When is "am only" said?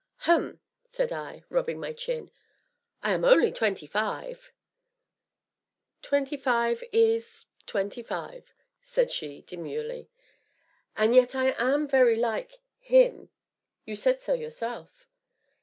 3.13-3.51